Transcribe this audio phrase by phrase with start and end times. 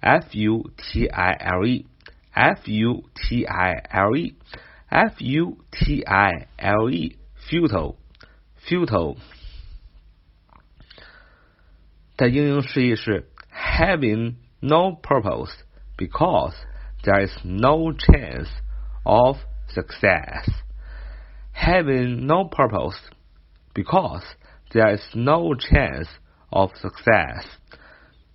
[0.00, 6.90] ，f u t i l e，f u t i l e，f u t i l
[6.90, 9.16] e，futile，futile，
[12.16, 13.31] 的英英释义是。
[13.71, 15.51] having no purpose
[15.97, 16.53] because
[17.03, 18.49] there is no chance
[19.03, 20.49] of success.
[21.51, 22.97] Having no purpose
[23.73, 24.23] because
[24.73, 26.07] there is no chance
[26.49, 27.45] of success.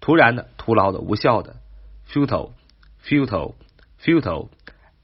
[0.00, 1.56] 突然的、徒劳的、无效的，
[2.08, 2.52] futile,
[3.04, 3.54] futile,
[4.02, 4.48] futile,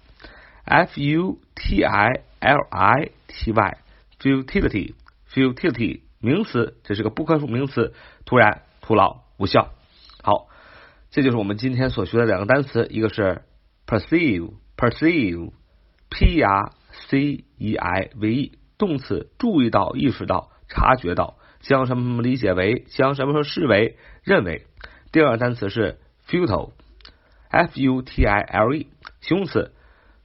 [0.65, 7.93] F u t i l i t y，futility，futility 名词，这是个不可数名词，
[8.25, 9.75] 突然、徒劳、无效。
[10.23, 10.47] 好，
[11.11, 13.43] 这就是我们今天所学的两个单词，一个是
[13.85, 16.71] perceive，perceive，p r
[17.09, 24.65] c e i v e，动词，注意到、意识到、察觉到，将什么什么理解为，将什么什么视为、认为。
[25.11, 28.87] 第二个单词是 futile，f u t i l e，
[29.21, 29.71] 形容词。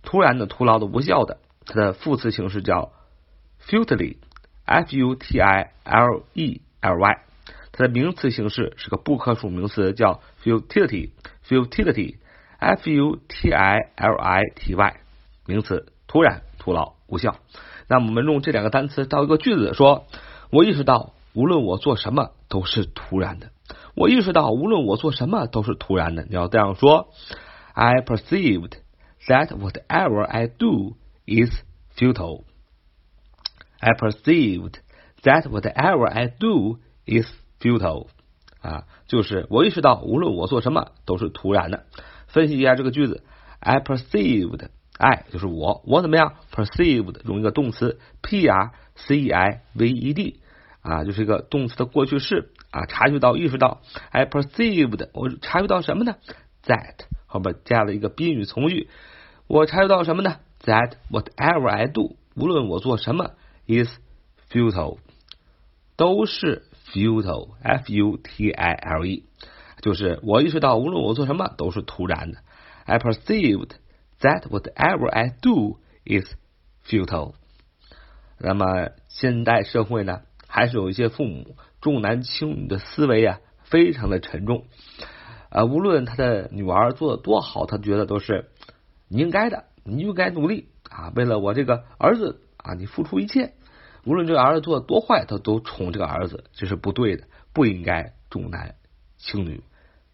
[0.02, 2.92] 突然的、徒劳的、无效的，它的副词形式叫
[3.66, 7.18] futilely，f u t i l e l y。
[7.72, 14.96] 它的名词形式是个不可数名词，叫 futility，futility，f u t i l i t y。
[15.46, 17.36] 名词，突然、徒劳、无效。
[17.88, 20.06] 那我们用这两个单词造一个句子，说：
[20.50, 23.50] 我意识到，无论我做什么都是突然的。
[23.94, 26.24] 我意识到，无论我做什么都是突然的。
[26.24, 27.08] 你要这样说
[27.74, 28.72] ：I perceived。
[29.28, 31.52] that whatever I do is
[31.96, 32.43] futile.
[33.79, 34.79] I perceived
[35.23, 37.28] that whatever I do is
[37.59, 38.07] futile.
[38.61, 41.85] 啊，就是我意识到，无论我做什么都是徒然的。
[42.28, 43.23] 分析一下这个句子，
[43.59, 46.34] I perceived, I 就是我，我怎么样？
[46.52, 50.40] perceived 用一个动词 p r c e i v e d
[50.81, 53.81] 啊，就是一个动词的过去式啊，察觉到、意识到。
[54.09, 56.16] I perceived，我察觉到什么呢？
[56.63, 58.91] That 后边加了一个宾语从句。
[59.47, 63.32] 我察觉到什么呢？That whatever I do，无论我做什么
[63.66, 63.88] ，is
[64.50, 64.98] futile，
[65.97, 69.24] 都是 futile，f u t i l e，
[69.80, 72.38] 就是我意识到无论我做什么都是突然的。
[72.84, 73.71] I perceived
[74.21, 76.34] that whatever I do is
[76.84, 77.34] futile。
[78.38, 84.66] 那么现代社会呢，还是有一些父母重男轻女的思维啊，非常的沉重。
[85.50, 88.50] 啊，无论他的女儿做的多好，他觉得都是
[89.08, 93.52] 你应该的，你就该努力啊，为了我这个儿子啊，你付出一切。
[94.04, 98.76] 无论这个儿子做的多坏，他都宠这个儿子，这是不对的，不应该重男
[99.18, 99.62] 轻女，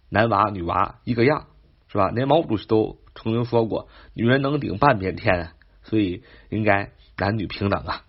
[0.09, 1.47] 男娃女娃一个样，
[1.87, 2.11] 是吧？
[2.11, 5.51] 连毛主席都曾经说过，女人能顶半边天，
[5.85, 8.03] 所以应该男女平等啊。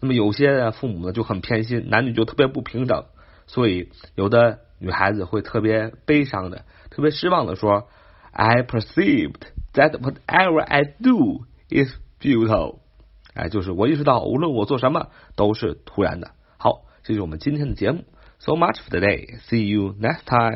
[0.00, 3.04] 那么有些父母呢就很偏心，男女就特别不平等，
[3.46, 7.88] 所以有的女孩子会特别悲伤的、特别失望的说
[8.32, 9.40] ：“I perceived
[9.72, 12.80] that whatever I do is futile。”
[13.32, 16.32] 哎，就是我意识到，无论我做什么都是突然的。
[16.58, 18.04] 好，这就是我们今天的节目。
[18.38, 19.40] So much for today.
[19.48, 20.52] See you next time.